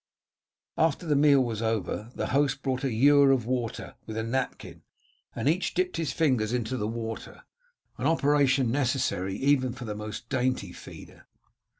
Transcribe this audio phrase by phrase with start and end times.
[0.79, 4.81] After the meal was over, the host brought a ewer of water with a napkin,
[5.35, 7.43] and each dipped his fingers into the water,
[7.99, 11.27] an operation necessary even for the most dainty feeder.